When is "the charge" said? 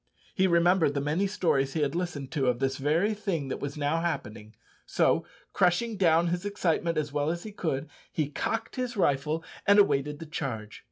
10.17-10.79